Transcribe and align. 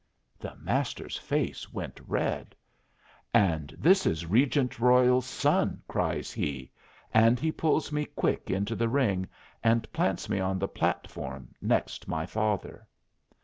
The 0.39 0.55
Master's 0.55 1.15
face 1.15 1.71
went 1.71 1.99
red. 2.07 2.55
"And 3.35 3.75
this 3.77 4.07
is 4.07 4.25
Regent 4.25 4.79
Royal's 4.79 5.27
son," 5.27 5.83
cries 5.87 6.31
he, 6.31 6.71
and 7.13 7.39
he 7.39 7.51
pulls 7.51 7.91
me 7.91 8.05
quick 8.05 8.49
into 8.49 8.75
the 8.75 8.89
ring, 8.89 9.27
and 9.63 9.87
plants 9.93 10.27
me 10.27 10.39
on 10.39 10.57
the 10.57 10.67
platform 10.67 11.53
next 11.61 12.07
my 12.07 12.25
father. 12.25 12.87